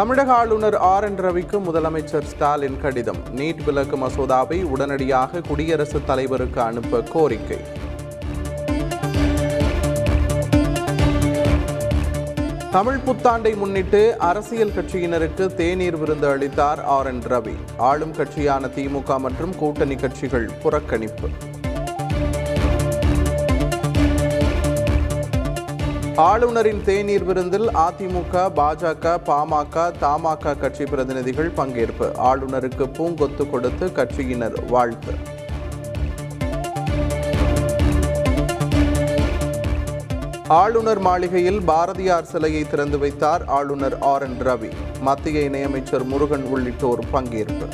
தமிழக 0.00 0.32
ஆளுநர் 0.32 0.76
R 0.76 1.04
N 1.04 1.18
ரவிக்கு 1.18 1.60
முதலமைச்சர் 1.64 2.22
ஸ்டாலின் 2.22 2.80
கடிதம். 2.80 3.16
நீட் 3.36 3.64
விலக்கு 3.64 3.96
மசோதாவை 3.96 4.62
உடனடியாக 4.62 5.40
குடியரசுத் 5.40 6.06
தலைவருக்கு 6.06 6.60
அனுப்ப 6.60 7.00
கோரிக்கை. 7.00 7.58
தமிழ் 12.70 12.98
புத்தாண்டை 13.06 13.56
முன்னிட்டு 13.56 14.16
அரசியல் 14.18 14.70
கட்சியினருக்கு 14.70 15.54
தேநீர் 15.54 15.96
விருந்து 15.96 16.28
அளித்தார் 16.28 16.84
ஆர் 16.84 17.06
என் 17.06 17.22
ரவி. 17.28 17.54
ஆளும் 17.76 18.14
கட்சியான 18.14 18.66
திமுக 18.66 19.18
மற்றும் 19.18 19.56
கூட்டணி 19.56 19.94
கட்சிகள் 19.94 20.50
புறக்கணிப்பு. 20.62 21.30
ஆளுநரின் 26.28 26.80
தேநீர் 26.84 27.24
விருந்தில் 27.24 27.68
அதிமுக 27.82 28.40
பாஜக 28.58 29.12
பாமக 29.28 29.84
தமாக 30.00 30.54
கட்சி 30.58 30.84
பிரதிநிதிகள் 30.84 31.50
பங்கேற்பு. 31.56 32.06
ஆளுநருக்கு 32.28 32.86
பூங்கொத்து 32.96 33.50
கொடுத்து 33.50 33.86
கட்சியினர் 33.86 34.56
வாழ்த்து. 34.66 35.12
ஆளுநர் 40.48 40.98
மாளிகையில் 40.98 41.60
பாரதியார் 41.60 42.30
சிலையை 42.32 42.64
திறந்து 42.70 42.98
வைத்தார் 42.98 43.44
ஆளுநர் 43.44 43.98
ஆர் 43.98 44.22
என் 44.22 44.40
ரவி. 44.40 44.70
மத்திய 45.00 45.40
இணையமைச்சர் 45.40 46.04
முருகன் 46.04 46.42
உள்ளிட்டோர் 46.42 47.04
பங்கேற்பு. 47.12 47.68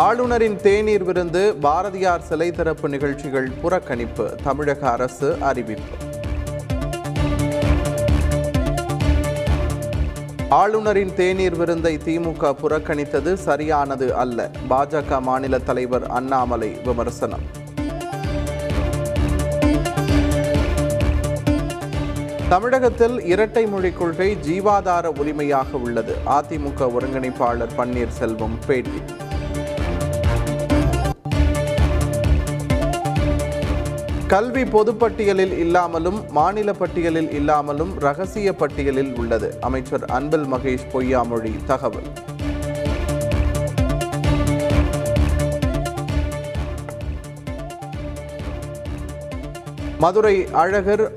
ஆளுநரின் 0.00 0.56
தேநீர் 0.56 1.04
விருந்து 1.04 1.54
பாரதியார் 1.54 2.22
சிலை 2.22 2.50
திறப்பு 2.50 2.88
நிகழ்ச்சிகள் 2.88 3.48
புறக்கணிப்பு 3.62 4.34
தமிழக 4.42 4.90
அரசு 4.90 5.36
அறிவிப்பு. 5.40 5.96
ஆளுநரின் 10.48 11.14
தேநீர் 11.14 11.56
விருந்தை 11.56 11.96
திமுக 11.96 12.52
புறக்கணித்தது 12.62 13.34
சரியானது 13.34 14.14
அல்ல 14.14 14.50
பாஜக 14.70 15.20
மாநில 15.20 15.58
தலைவர் 15.58 16.06
அண்ணாமலை 16.06 16.76
விமர்சனம். 16.84 17.44
தமிழகத்தில் 22.48 23.24
இரட்டை 23.24 23.66
மொழிக் 23.66 23.98
கொள்கை 23.98 24.36
ஜீவாதார 24.36 25.06
உரிமையாக 25.18 25.76
உள்ளது 25.76 26.14
அதிமுக 26.26 26.90
ஒருங்கிணைப்பாளர் 26.98 27.76
பன்னீர்செல்வம் 27.76 28.58
பேட்டி. 28.66 29.02
கல்வி 34.32 34.62
பொதுப்பட்டியலில் 34.62 35.58
இல்லாமலும் 35.58 36.24
மாநில 36.30 36.72
பட்டியலில் 36.72 37.32
இல்லாமலும் 37.32 37.98
ரகசிய 37.98 38.54
பட்டியலில் 38.54 39.14
உள்ளது. 39.16 39.58
அமைச்சர் 39.60 40.04
அன்பில் 40.04 40.44
மகேஷ் 40.44 40.86
பொய்யாமொழி 40.92 41.52
தகவல். 41.66 42.08
மதுரை 49.98 50.46
அழகர் 50.52 51.12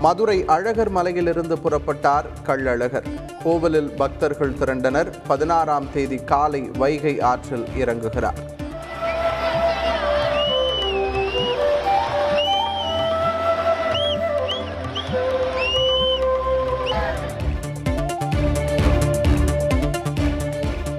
மதுரை 0.00 0.44
அழகர் 0.44 0.90
மலையிலிருந்து 0.90 1.58
புறப்பட்டார் 1.58 2.24
கள்ளழகர். 2.46 3.06
கோவிலில் 3.44 3.90
பக்தர்கள் 3.90 4.58
திரண்டனர். 4.58 5.16
பதினாறாம் 5.26 5.86
தேதி 5.92 6.16
காலை 6.16 6.70
வைகை 6.78 7.20
ஆற்றில் 7.20 7.64
இறங்குகிறார். 7.78 8.60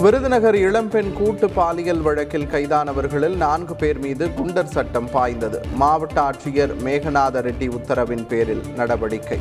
விருதுநகர் 0.04 0.56
இளம்பெண் 0.56 1.14
கூட்டு 1.14 1.50
பாலியல் 1.50 2.02
வழக்கில் 2.02 2.46
கைதானவர்களில் 2.46 3.36
நான்கு 3.36 3.76
பேர் 3.76 4.00
மீது 4.00 4.26
குண்டர் 4.28 4.72
சட்டம் 4.76 5.10
பாய்ந்தது. 5.12 5.62
மாவட்ட 5.76 6.22
ஆட்சியர் 6.22 6.74
மேகநாத 6.84 7.42
ரெட்டி 7.48 7.68
உத்தரவின் 7.68 8.28
பேரில் 8.28 8.62
நடவடிக்கை. 8.76 9.40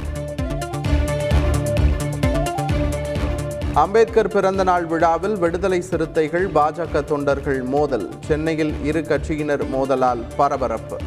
அம்பேத்கர் 3.75 4.29
பிறந்த 4.29 4.63
நாள் 4.63 4.85
விழாவில் 4.85 5.37
விடுதலை 5.37 5.81
சிறுத்தைகள் 5.81 6.47
பாஜக 6.55 7.05
தொண்டர்கள் 7.05 7.63
மோதல். 7.63 8.09
சென்னையில் 8.21 8.75
இரு 8.85 9.01
கட்சியினர் 9.01 9.65
மோதலால் 9.69 10.25
பரபரப்பு. 10.37 10.99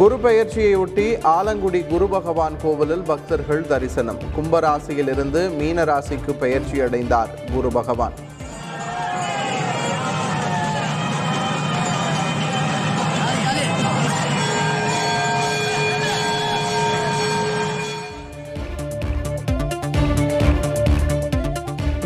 குரு 0.00 0.16
பெயர்ச்சியையொட்டி 0.16 1.22
ஆலங்குடி 1.22 1.86
குரு 1.86 2.08
பகவான் 2.08 2.52
கோவிலில் 2.62 3.02
பக்தர்கள் 3.02 3.66
தரிசனம். 3.66 4.18
கும்பராசியிலிருந்து 4.36 5.50
மீனராசிக்கு 5.60 6.32
பெயர்ச்சி 6.38 6.80
அடைந்தார் 6.80 7.28
குரு 7.54 7.68
பகவான். 7.68 8.12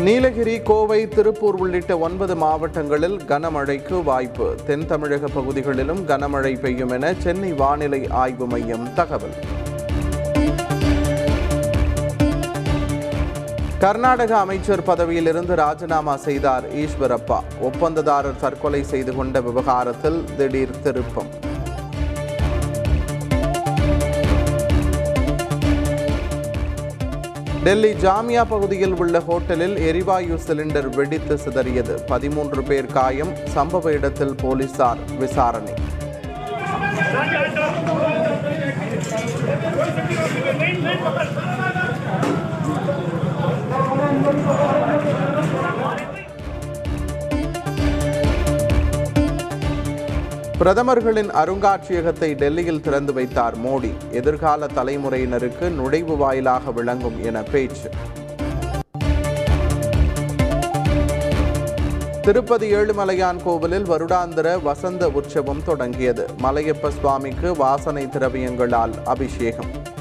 நீலகிரி 0.05 0.61
கோவை 0.61 1.07
திருப்பூர் 1.07 1.55
உள்ளிட்ட 1.55 1.97
ஒன்பது 1.97 2.35
மாவட்டங்களில் 2.35 3.15
கனமழைக்கு 3.27 4.03
வாய்ப்பு. 4.03 4.55
தென் 4.65 4.85
தமிழக 4.85 5.27
பகுதிகளிலும் 5.27 6.07
கனமழை 6.07 6.59
பெய்யும் 6.59 6.89
என 6.89 7.13
சென்னை 7.13 7.53
வானிலை 7.53 8.07
ஆய்வு 8.09 8.47
மையம் 8.47 8.93
தகவல். 8.93 9.35
கர்நாடக 13.79 14.37
அமைச்சர் 14.37 14.83
பதவியிலிருந்து 14.83 15.55
ராஜினாமா 15.55 16.15
செய்தார் 16.15 16.63
ஈஸ்வரப்பா. 16.75 17.39
ஒப்பந்ததாரர் 17.61 18.39
தற்கொலை 18.39 18.83
செய்து 18.83 19.15
கொண்ட 19.15 19.41
விவகாரத்தில் 19.41 20.23
திடீர் 20.37 20.81
திருப்பம். 20.83 21.44
டெல்லி 27.65 27.91
ஜாமியா 27.93 28.43
பகுதியில் 28.49 28.95
உள்ள 28.97 29.19
ஹோட்டலில் 29.19 29.77
எரிவாயு 29.79 30.39
சிலிண்டர் 30.47 30.95
வெடித்து 30.95 31.35
சிதறியது. 31.35 31.93
பதிமூன்று 32.05 32.63
பேர் 32.63 32.85
காயம். 32.85 33.33
சம்பவ 33.55 33.89
இடத்தில் 33.89 34.35
போலீசார் 34.35 34.97
விசாரணை. 35.19 35.73
பிரதமர்களின் 50.59 51.29
அருங்காட்சியகத்தை 51.29 52.35
டெல்லியில் 52.35 52.81
திறந்து 52.81 53.13
வைத்தார் 53.13 53.57
மோடி. 53.57 53.93
எதிர்கால 54.11 54.65
தலைமுறையினருக்கு 54.65 55.69
நுழைவு 55.69 56.17
வாயிலாக 56.17 56.71
விளங்கும் 56.71 57.23
என 57.23 57.43
பேச்சு. 57.43 57.89
திருப்பதி 62.21 62.73
ஏழுமலையான் 62.75 63.43
கோவிலில் 63.43 63.89
வருடாந்திர 63.89 64.61
வசந்த 64.63 65.09
உற்சவம் 65.09 65.63
தொடங்கியது. 65.63 66.27
மலையப்ப 66.43 66.89
சுவாமிக்கு 66.89 67.55
வாசனை 67.55 68.07
திரவியங்களால் 68.07 68.93
அபிஷேகம். 69.05 69.93